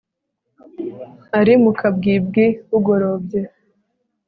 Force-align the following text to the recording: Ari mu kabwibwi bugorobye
Ari 1.39 1.53
mu 1.63 1.71
kabwibwi 1.79 2.45
bugorobye 2.69 3.41